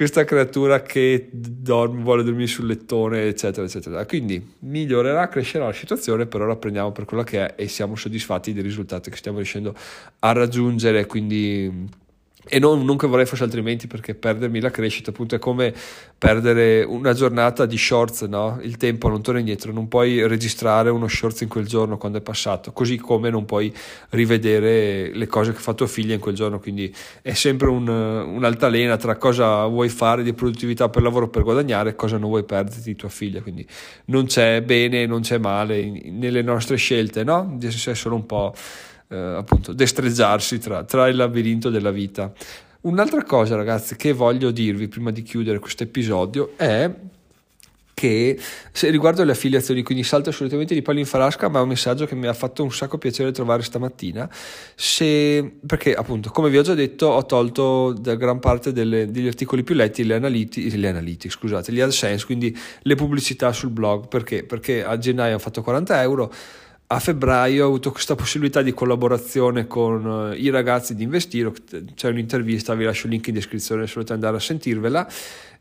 questa 0.00 0.24
creatura 0.24 0.80
che 0.80 1.28
dorme, 1.30 2.02
vuole 2.02 2.22
dormire 2.22 2.46
sul 2.46 2.64
lettone, 2.64 3.24
eccetera, 3.24 3.66
eccetera. 3.66 4.06
Quindi 4.06 4.54
migliorerà, 4.60 5.28
crescerà 5.28 5.66
la 5.66 5.74
situazione, 5.74 6.24
però 6.24 6.46
la 6.46 6.56
prendiamo 6.56 6.90
per 6.90 7.04
quella 7.04 7.22
che 7.22 7.44
è 7.44 7.62
e 7.62 7.68
siamo 7.68 7.96
soddisfatti 7.96 8.54
dei 8.54 8.62
risultati 8.62 9.10
che 9.10 9.16
stiamo 9.18 9.36
riuscendo 9.36 9.74
a 10.20 10.32
raggiungere. 10.32 11.04
Quindi 11.04 11.86
e 12.48 12.58
non, 12.58 12.84
non, 12.84 12.96
che 12.96 13.06
vorrei 13.06 13.26
fosse 13.26 13.44
altrimenti 13.44 13.86
perché 13.86 14.14
perdermi 14.14 14.60
la 14.60 14.70
crescita 14.70 15.10
appunto 15.10 15.34
è 15.34 15.38
come 15.38 15.74
perdere 16.16 16.82
una 16.82 17.12
giornata 17.12 17.66
di 17.66 17.76
shorts 17.76 18.22
no? 18.22 18.58
il 18.62 18.78
tempo 18.78 19.08
non 19.08 19.20
torna 19.20 19.40
indietro 19.40 19.72
non 19.72 19.88
puoi 19.88 20.26
registrare 20.26 20.88
uno 20.88 21.06
shorts 21.06 21.42
in 21.42 21.48
quel 21.48 21.66
giorno 21.66 21.98
quando 21.98 22.18
è 22.18 22.20
passato 22.22 22.72
così 22.72 22.96
come 22.96 23.28
non 23.28 23.44
puoi 23.44 23.72
rivedere 24.10 25.12
le 25.12 25.26
cose 25.26 25.52
che 25.52 25.58
fa 25.58 25.74
tua 25.74 25.86
figlia 25.86 26.14
in 26.14 26.20
quel 26.20 26.34
giorno 26.34 26.58
quindi 26.58 26.94
è 27.20 27.34
sempre 27.34 27.68
un, 27.68 27.86
un'altalena 27.86 28.96
tra 28.96 29.16
cosa 29.16 29.66
vuoi 29.66 29.90
fare 29.90 30.22
di 30.22 30.32
produttività 30.32 30.88
per 30.88 31.02
lavoro 31.02 31.28
per 31.28 31.42
guadagnare 31.42 31.90
e 31.90 31.94
cosa 31.94 32.16
non 32.16 32.30
vuoi 32.30 32.44
perderti 32.44 32.80
di 32.80 32.96
tua 32.96 33.10
figlia 33.10 33.42
quindi 33.42 33.66
non 34.06 34.24
c'è 34.24 34.62
bene 34.62 35.04
non 35.04 35.20
c'è 35.20 35.36
male 35.36 35.84
nelle 36.10 36.40
nostre 36.40 36.76
scelte 36.76 37.22
no? 37.22 37.52
di 37.56 37.66
essere 37.66 37.94
solo 37.94 38.14
un 38.14 38.24
po' 38.24 38.54
eh, 39.10 39.16
appunto 39.16 39.72
destreggiarsi 39.72 40.58
tra, 40.58 40.84
tra 40.84 41.08
il 41.08 41.16
labirinto 41.16 41.68
della 41.68 41.90
vita. 41.90 42.32
Un'altra 42.82 43.22
cosa, 43.24 43.56
ragazzi, 43.56 43.96
che 43.96 44.12
voglio 44.12 44.50
dirvi 44.50 44.88
prima 44.88 45.10
di 45.10 45.22
chiudere 45.22 45.58
questo 45.58 45.82
episodio 45.82 46.52
è 46.56 46.90
che 47.92 48.38
se 48.72 48.88
riguardo 48.88 49.22
le 49.24 49.32
affiliazioni, 49.32 49.82
quindi 49.82 50.04
salto 50.04 50.30
assolutamente 50.30 50.72
di 50.72 50.80
palo 50.80 50.98
in 50.98 51.04
farasca, 51.04 51.50
ma 51.50 51.58
è 51.58 51.62
un 51.62 51.68
messaggio 51.68 52.06
che 52.06 52.14
mi 52.14 52.28
ha 52.28 52.32
fatto 52.32 52.62
un 52.62 52.72
sacco 52.72 52.96
piacere 52.96 53.30
trovare 53.30 53.62
stamattina, 53.62 54.26
se, 54.74 55.58
perché 55.66 55.92
appunto, 55.92 56.30
come 56.30 56.48
vi 56.48 56.56
ho 56.56 56.62
già 56.62 56.72
detto, 56.72 57.08
ho 57.08 57.26
tolto 57.26 57.92
da 57.92 58.14
gran 58.14 58.38
parte 58.38 58.72
delle, 58.72 59.10
degli 59.10 59.26
articoli 59.26 59.62
più 59.62 59.74
letti 59.74 60.04
le 60.04 60.14
analytics, 60.14 60.74
le 60.76 60.88
analytics, 60.88 61.34
scusate, 61.34 61.72
gli 61.72 61.80
AdSense, 61.80 62.24
quindi 62.24 62.56
le 62.80 62.94
pubblicità 62.94 63.52
sul 63.52 63.68
blog, 63.68 64.08
perché? 64.08 64.44
Perché 64.44 64.82
a 64.82 64.96
gennaio 64.96 65.34
ho 65.34 65.38
fatto 65.38 65.60
40 65.60 66.00
euro, 66.00 66.32
a 66.92 66.98
febbraio 66.98 67.64
ho 67.64 67.68
avuto 67.68 67.92
questa 67.92 68.16
possibilità 68.16 68.62
di 68.62 68.74
collaborazione 68.74 69.68
con 69.68 70.04
uh, 70.04 70.32
i 70.32 70.50
ragazzi 70.50 70.96
di 70.96 71.04
Investiro, 71.04 71.54
c'è 71.94 72.08
un'intervista, 72.08 72.74
vi 72.74 72.82
lascio 72.82 73.06
il 73.06 73.12
link 73.12 73.28
in 73.28 73.34
descrizione 73.34 73.86
se 73.86 73.94
volete 73.94 74.12
andare 74.12 74.36
a 74.36 74.40
sentirvela. 74.40 75.08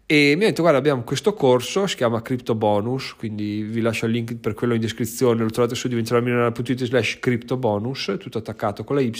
E 0.07 0.33
mi 0.35 0.45
ha 0.45 0.47
detto 0.47 0.63
guarda 0.63 0.79
abbiamo 0.79 1.03
questo 1.03 1.33
corso, 1.33 1.85
si 1.85 1.97
chiama 1.97 2.23
Crypto 2.23 2.55
Bonus, 2.55 3.13
quindi 3.15 3.61
vi 3.61 3.79
lascio 3.79 4.07
il 4.07 4.13
link 4.13 4.37
per 4.37 4.55
quello 4.55 4.73
in 4.73 4.81
descrizione, 4.81 5.43
lo 5.43 5.51
trovate 5.51 5.75
su 5.75 5.87
diventeromilionario.it 5.87 6.85
slash 6.85 7.19
crypto 7.19 7.57
bonus, 7.57 8.15
tutto 8.17 8.39
attaccato 8.39 8.83
con 8.83 8.95
la 8.95 9.03
Y 9.03 9.11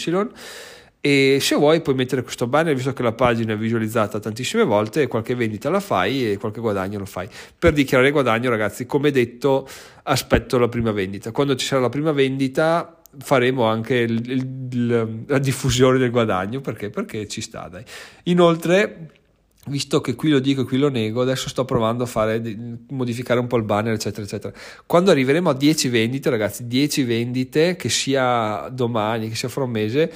e 1.02 1.38
se 1.40 1.54
vuoi 1.54 1.80
puoi 1.80 1.94
mettere 1.94 2.22
questo 2.22 2.46
banner 2.46 2.74
visto 2.74 2.92
che 2.92 3.02
la 3.02 3.12
pagina 3.12 3.54
è 3.54 3.56
visualizzata 3.56 4.18
tantissime 4.18 4.64
volte 4.64 5.06
qualche 5.06 5.34
vendita 5.34 5.70
la 5.70 5.80
fai 5.80 6.32
e 6.32 6.36
qualche 6.36 6.60
guadagno 6.60 6.98
lo 6.98 7.06
fai 7.06 7.26
per 7.58 7.72
dichiarare 7.72 8.10
guadagno 8.10 8.50
ragazzi 8.50 8.84
come 8.84 9.10
detto 9.10 9.66
aspetto 10.02 10.58
la 10.58 10.68
prima 10.68 10.92
vendita 10.92 11.30
quando 11.30 11.54
ci 11.54 11.64
sarà 11.64 11.80
la 11.80 11.88
prima 11.88 12.12
vendita 12.12 13.00
faremo 13.18 13.64
anche 13.64 13.94
il, 13.94 14.30
il, 14.30 15.24
la 15.26 15.38
diffusione 15.38 15.96
del 15.96 16.10
guadagno 16.10 16.60
perché? 16.60 16.90
perché 16.90 17.26
ci 17.28 17.40
sta 17.40 17.66
dai 17.68 17.82
inoltre 18.24 19.08
visto 19.66 20.00
che 20.00 20.14
qui 20.14 20.30
lo 20.30 20.38
dico 20.38 20.62
e 20.62 20.64
qui 20.64 20.78
lo 20.78 20.88
nego, 20.88 21.20
adesso 21.20 21.48
sto 21.48 21.64
provando 21.64 22.04
a 22.04 22.06
fare, 22.06 22.42
modificare 22.88 23.38
un 23.38 23.46
po' 23.46 23.56
il 23.56 23.62
banner, 23.62 23.92
eccetera, 23.92 24.24
eccetera. 24.24 24.52
Quando 24.86 25.10
arriveremo 25.10 25.50
a 25.50 25.54
10 25.54 25.88
vendite, 25.90 26.30
ragazzi, 26.30 26.66
10 26.66 27.04
vendite, 27.04 27.76
che 27.76 27.90
sia 27.90 28.68
domani, 28.72 29.28
che 29.28 29.36
sia 29.36 29.48
fra 29.48 29.64
un 29.64 29.70
mese, 29.70 30.12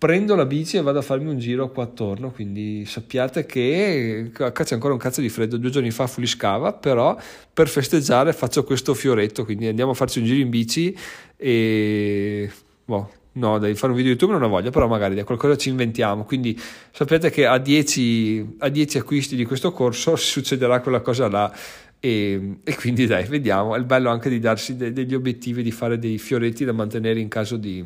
prendo 0.00 0.34
la 0.34 0.46
bici 0.46 0.78
e 0.78 0.80
vado 0.80 1.00
a 1.00 1.02
farmi 1.02 1.28
un 1.28 1.38
giro 1.38 1.70
qua 1.70 1.84
attorno, 1.84 2.30
quindi 2.30 2.86
sappiate 2.86 3.44
che 3.44 4.30
c'è 4.32 4.74
ancora 4.74 4.94
un 4.94 4.98
cazzo 4.98 5.20
di 5.20 5.28
freddo, 5.28 5.58
due 5.58 5.68
giorni 5.68 5.90
fa 5.90 6.06
fuliscava, 6.06 6.72
però 6.72 7.14
per 7.52 7.68
festeggiare 7.68 8.32
faccio 8.32 8.64
questo 8.64 8.94
fioretto, 8.94 9.44
quindi 9.44 9.66
andiamo 9.66 9.90
a 9.90 9.94
farci 9.94 10.20
un 10.20 10.24
giro 10.24 10.40
in 10.40 10.48
bici 10.48 10.96
e... 11.36 12.50
Boh, 12.82 13.10
no, 13.32 13.58
dai, 13.58 13.74
fare 13.74 13.92
un 13.92 13.98
video 13.98 14.12
YouTube 14.12 14.32
non 14.32 14.42
ho 14.42 14.48
voglia, 14.48 14.70
però 14.70 14.88
magari 14.88 15.14
da 15.14 15.24
qualcosa 15.24 15.58
ci 15.58 15.68
inventiamo, 15.68 16.24
quindi 16.24 16.58
sapete 16.92 17.28
che 17.28 17.44
a 17.44 17.58
10, 17.58 18.56
a 18.60 18.70
10 18.70 18.96
acquisti 18.96 19.36
di 19.36 19.44
questo 19.44 19.70
corso 19.70 20.16
succederà 20.16 20.80
quella 20.80 21.02
cosa 21.02 21.28
là. 21.28 21.54
E, 22.02 22.56
e, 22.64 22.74
quindi 22.76 23.04
dai, 23.04 23.26
vediamo. 23.26 23.76
È 23.76 23.80
bello 23.82 24.08
anche 24.08 24.30
di 24.30 24.38
darsi 24.38 24.76
de- 24.76 24.94
degli 24.94 25.14
obiettivi, 25.14 25.62
di 25.62 25.70
fare 25.70 25.98
dei 25.98 26.16
fioretti 26.16 26.64
da 26.64 26.72
mantenere 26.72 27.20
in 27.20 27.28
caso 27.28 27.58
di, 27.58 27.84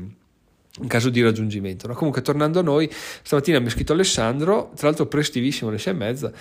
in 0.81 0.89
caso 0.89 1.09
di 1.09 1.23
raggiungimento. 1.23 1.87
No? 1.87 1.95
Comunque, 1.95 2.23
tornando 2.23 2.59
a 2.59 2.63
noi, 2.63 2.91
stamattina 2.91 3.61
mi 3.61 3.67
ha 3.67 3.71
scritto 3.71 3.93
Alessandro, 3.93 4.73
tra 4.75 4.89
l'altro 4.89 5.07
prestivissimo, 5.07 5.71
alle 5.71 5.79
sei 5.79 5.93
e 5.93 5.97
mezza, 5.97 6.33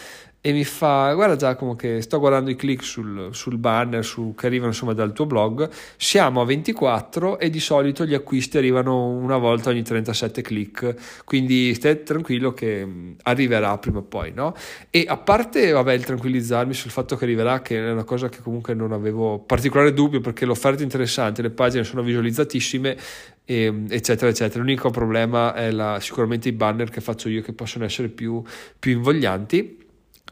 e 0.46 0.52
mi 0.52 0.66
fa 0.66 1.14
guarda 1.14 1.38
Giacomo 1.38 1.74
che 1.78 2.02
sto 2.02 2.20
guardando 2.20 2.50
i 2.50 2.58
click 2.58 2.84
sul, 2.84 3.30
sul 3.32 3.58
banner 3.58 4.04
su, 4.04 4.34
che 4.36 4.48
arrivano 4.48 4.72
insomma 4.72 4.92
dal 4.92 5.14
tuo 5.14 5.26
blog. 5.26 5.70
Siamo 5.96 6.42
a 6.42 6.46
24 6.46 7.40
e 7.40 7.50
di 7.50 7.62
solito 7.62 8.06
gli 8.06 8.14
acquisti 8.14 8.58
arrivano 8.58 9.08
una 9.08 9.38
volta 9.38 9.70
ogni 9.70 9.84
37 9.84 10.42
click. 10.42 11.24
Quindi 11.24 11.74
stai 11.74 12.04
tranquillo 12.04 12.52
che 12.52 13.16
arriverà 13.22 13.78
prima 13.78 14.00
o 14.00 14.02
poi 14.02 14.34
no? 14.34 14.54
e 14.90 15.06
a 15.08 15.16
parte 15.16 15.72
vabbè 15.72 15.94
il 15.94 16.04
tranquillizzarmi 16.04 16.74
sul 16.74 16.92
fatto 16.92 17.16
che 17.16 17.24
arriverà 17.24 17.62
che 17.62 17.78
è 17.78 17.92
una 17.92 18.04
cosa 18.04 18.28
che 18.28 18.42
comunque 18.42 18.74
non 18.74 18.92
avevo 18.92 19.40
particolare 19.40 19.94
dubbio 19.94 20.20
perché 20.20 20.44
l'offerta 20.44 20.82
è 20.82 20.84
interessante 20.84 21.42
le 21.42 21.52
pagine 21.52 21.86
sono 21.86 22.02
visualizzatissime 22.02 22.98
e, 23.46 23.84
eccetera 23.88 24.30
eccetera. 24.30 24.60
L'unico 24.62 24.90
problema 24.90 25.54
è 25.54 25.72
la, 25.72 26.02
sicuramente 26.02 26.50
i 26.50 26.52
banner 26.52 26.90
che 26.90 27.00
faccio 27.00 27.30
io 27.30 27.42
che 27.42 27.54
possono 27.54 27.86
essere 27.86 28.10
più, 28.10 28.44
più 28.78 28.92
invoglianti 28.92 29.83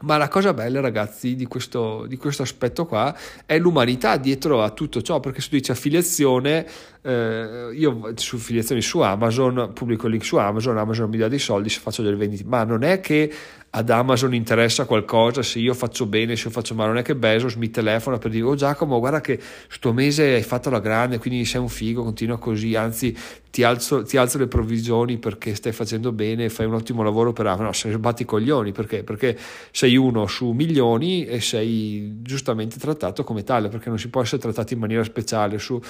ma 0.02 0.16
la 0.16 0.28
cosa 0.28 0.54
bella, 0.54 0.80
ragazzi, 0.80 1.34
di 1.34 1.46
questo, 1.46 2.06
di 2.06 2.16
questo, 2.16 2.42
aspetto 2.42 2.86
qua 2.86 3.14
è 3.46 3.58
l'umanità 3.58 4.16
dietro 4.16 4.62
a 4.62 4.70
tutto 4.70 5.02
ciò, 5.02 5.20
perché 5.20 5.40
se 5.40 5.48
tu 5.48 5.56
dici 5.56 5.70
affiliazione, 5.70 6.66
eh, 7.02 7.70
io 7.74 8.12
su 8.16 8.36
affiliazioni 8.36 8.80
su 8.80 9.00
Amazon 9.00 9.72
pubblico 9.74 10.06
il 10.06 10.12
link 10.12 10.24
su 10.24 10.36
Amazon, 10.36 10.78
Amazon 10.78 11.08
mi 11.08 11.16
dà 11.16 11.28
dei 11.28 11.38
soldi 11.38 11.68
se 11.68 11.80
faccio 11.80 12.02
delle 12.02 12.16
vendite, 12.16 12.44
ma 12.46 12.64
non 12.64 12.82
è 12.82 13.00
che 13.00 13.32
ad 13.74 13.88
Amazon 13.88 14.34
interessa 14.34 14.84
qualcosa 14.84 15.42
se 15.42 15.58
io 15.58 15.72
faccio 15.72 16.04
bene, 16.04 16.36
se 16.36 16.48
io 16.48 16.50
faccio 16.50 16.74
male, 16.74 16.88
non 16.88 16.98
è 16.98 17.02
che 17.02 17.14
Bezos 17.14 17.54
mi 17.54 17.70
telefona 17.70 18.18
per 18.18 18.30
dire 18.30 18.44
oh 18.44 18.54
Giacomo 18.54 18.98
guarda 18.98 19.22
che 19.22 19.40
sto 19.68 19.94
mese 19.94 20.34
hai 20.34 20.42
fatto 20.42 20.68
la 20.68 20.80
grande 20.80 21.18
quindi 21.18 21.46
sei 21.46 21.60
un 21.62 21.70
figo, 21.70 22.02
continua 22.02 22.38
così, 22.38 22.74
anzi 22.74 23.16
ti 23.50 23.62
alzo, 23.62 24.02
ti 24.02 24.18
alzo 24.18 24.36
le 24.36 24.46
provvigioni 24.46 25.16
perché 25.16 25.54
stai 25.54 25.72
facendo 25.72 26.12
bene, 26.12 26.50
fai 26.50 26.66
un 26.66 26.74
ottimo 26.74 27.02
lavoro 27.02 27.32
per 27.32 27.46
Amazon, 27.46 27.66
no, 27.66 27.72
se 27.72 27.90
sbatti 27.90 28.22
i 28.22 28.24
coglioni 28.26 28.72
perché? 28.72 29.04
Perché 29.04 29.38
sei 29.70 29.96
uno 29.96 30.26
su 30.26 30.50
milioni 30.50 31.24
e 31.24 31.40
sei 31.40 32.18
giustamente 32.20 32.78
trattato 32.78 33.24
come 33.24 33.42
tale 33.42 33.68
perché 33.68 33.88
non 33.88 33.98
si 33.98 34.10
può 34.10 34.20
essere 34.20 34.42
trattato 34.42 34.74
in 34.74 34.80
maniera 34.80 35.04
speciale 35.04 35.58
su 35.58 35.80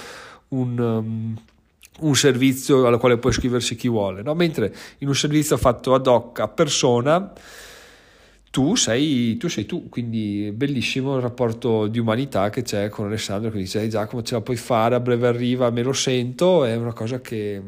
un... 0.49 0.79
Um, 0.79 1.37
un 1.99 2.15
servizio 2.15 2.87
alla 2.87 2.97
quale 2.97 3.19
può 3.19 3.29
iscriversi 3.29 3.75
chi 3.75 3.87
vuole, 3.87 4.23
no? 4.23 4.33
mentre 4.33 4.73
in 4.97 5.07
un 5.07 5.13
servizio 5.13 5.57
fatto 5.57 5.93
ad 5.93 6.07
hoc 6.07 6.39
a 6.39 6.47
persona 6.47 7.31
tu 8.53 8.75
sei, 8.75 9.35
tu 9.37 9.47
sei 9.47 9.65
tu, 9.65 9.89
quindi 9.89 10.51
bellissimo 10.53 11.15
il 11.15 11.23
rapporto 11.23 11.87
di 11.87 11.97
umanità 11.97 12.51
che 12.51 12.61
c'è 12.61 12.87
con 12.87 13.07
Alessandro 13.07 13.49
che 13.49 13.57
dice 13.57 13.87
Giacomo 13.87 14.21
ce 14.21 14.35
la 14.35 14.41
puoi 14.41 14.57
fare, 14.57 14.93
a 14.93 14.99
breve 14.99 15.25
arriva, 15.25 15.71
me 15.71 15.81
lo 15.81 15.91
sento, 15.91 16.63
è 16.63 16.75
una 16.75 16.93
cosa 16.93 17.19
che, 17.19 17.59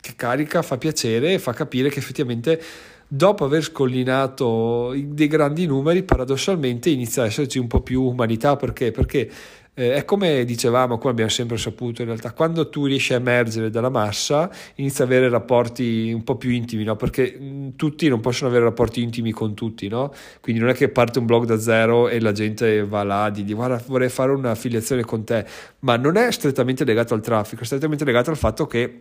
che 0.00 0.14
carica, 0.16 0.62
fa 0.62 0.78
piacere 0.78 1.34
e 1.34 1.38
fa 1.38 1.52
capire 1.52 1.90
che 1.90 2.00
effettivamente 2.00 2.60
dopo 3.06 3.44
aver 3.44 3.62
scollinato 3.62 4.92
dei 4.96 5.28
grandi 5.28 5.64
numeri, 5.64 6.02
paradossalmente 6.02 6.90
inizia 6.90 7.22
a 7.22 7.26
esserci 7.26 7.60
un 7.60 7.68
po' 7.68 7.80
più 7.80 8.02
umanità 8.02 8.56
perché? 8.56 8.90
Perché 8.90 9.30
eh, 9.74 9.94
è 9.94 10.04
come 10.04 10.44
dicevamo, 10.44 10.98
come 10.98 11.12
abbiamo 11.12 11.30
sempre 11.30 11.56
saputo, 11.56 12.02
in 12.02 12.08
realtà 12.08 12.32
quando 12.32 12.68
tu 12.68 12.84
riesci 12.86 13.14
a 13.14 13.16
emergere 13.16 13.70
dalla 13.70 13.88
massa 13.88 14.50
inizi 14.76 15.02
ad 15.02 15.08
avere 15.08 15.28
rapporti 15.30 16.12
un 16.12 16.22
po' 16.24 16.36
più 16.36 16.50
intimi, 16.50 16.84
no? 16.84 16.96
perché 16.96 17.36
mh, 17.38 17.76
tutti 17.76 18.06
non 18.08 18.20
possono 18.20 18.50
avere 18.50 18.64
rapporti 18.64 19.02
intimi 19.02 19.32
con 19.32 19.54
tutti, 19.54 19.88
no? 19.88 20.12
quindi 20.40 20.60
non 20.60 20.70
è 20.70 20.74
che 20.74 20.88
parte 20.90 21.18
un 21.18 21.26
blog 21.26 21.46
da 21.46 21.58
zero 21.58 22.08
e 22.08 22.20
la 22.20 22.32
gente 22.32 22.84
va 22.84 23.02
là 23.02 23.30
dice 23.30 23.54
guarda 23.54 23.82
vorrei 23.86 24.08
fare 24.10 24.32
un'affiliazione 24.32 25.04
con 25.04 25.24
te, 25.24 25.46
ma 25.80 25.96
non 25.96 26.16
è 26.16 26.30
strettamente 26.30 26.84
legato 26.84 27.14
al 27.14 27.22
traffico, 27.22 27.62
è 27.62 27.64
strettamente 27.64 28.04
legato 28.04 28.30
al 28.30 28.36
fatto 28.36 28.66
che 28.66 29.00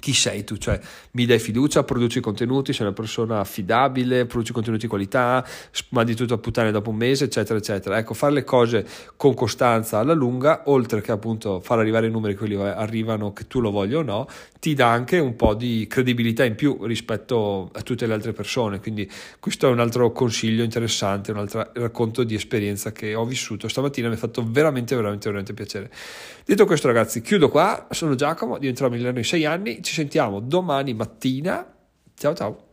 chi 0.00 0.12
sei 0.12 0.42
tu, 0.42 0.56
cioè 0.56 0.80
mi 1.12 1.26
dai 1.26 1.38
fiducia, 1.38 1.84
produci 1.84 2.18
contenuti, 2.20 2.72
sei 2.72 2.86
una 2.86 2.94
persona 2.94 3.38
affidabile, 3.38 4.26
produci 4.26 4.52
contenuti 4.52 4.82
di 4.82 4.88
qualità, 4.88 5.46
mandi 5.90 6.16
tutto 6.16 6.34
a 6.34 6.38
puttane 6.38 6.72
dopo 6.72 6.90
un 6.90 6.96
mese, 6.96 7.26
eccetera, 7.26 7.58
eccetera. 7.58 7.98
Ecco, 7.98 8.14
fare 8.14 8.32
le 8.32 8.44
cose 8.44 8.84
con 9.16 9.34
costanza 9.34 9.98
alla 9.98 10.14
lunga, 10.14 10.62
oltre 10.66 11.00
che 11.00 11.12
appunto 11.12 11.60
far 11.60 11.78
arrivare 11.78 12.08
i 12.08 12.10
numeri 12.10 12.34
quelli 12.34 12.56
arrivano, 12.56 13.32
che 13.32 13.46
tu 13.46 13.60
lo 13.60 13.70
voglia 13.70 13.98
o 13.98 14.02
no, 14.02 14.26
ti 14.58 14.74
dà 14.74 14.90
anche 14.90 15.18
un 15.18 15.36
po' 15.36 15.54
di 15.54 15.86
credibilità 15.88 16.44
in 16.44 16.54
più 16.54 16.84
rispetto 16.84 17.70
a 17.72 17.82
tutte 17.82 18.06
le 18.06 18.14
altre 18.14 18.32
persone. 18.32 18.80
Quindi 18.80 19.10
questo 19.38 19.68
è 19.68 19.70
un 19.70 19.80
altro 19.80 20.10
consiglio 20.12 20.62
interessante, 20.62 21.30
un 21.30 21.38
altro 21.38 21.70
racconto 21.74 22.24
di 22.24 22.34
esperienza 22.34 22.92
che 22.92 23.14
ho 23.14 23.24
vissuto 23.24 23.68
stamattina, 23.68 24.08
mi 24.08 24.14
ha 24.14 24.18
fatto 24.18 24.44
veramente, 24.46 24.96
veramente, 24.96 25.26
veramente 25.28 25.54
piacere. 25.54 25.90
Detto 26.44 26.64
questo 26.66 26.86
ragazzi, 26.88 27.20
chiudo 27.20 27.48
qua, 27.48 27.86
sono 27.90 28.14
Giacomo, 28.14 28.58
diventerò 28.58 28.88
migliore 28.88 29.16
in 29.16 29.24
sei 29.24 29.44
anni, 29.44 29.82
ci 29.90 29.96
sentiamo 29.96 30.38
domani 30.38 30.94
mattina. 30.94 31.66
Ciao 32.14 32.34
ciao. 32.34 32.69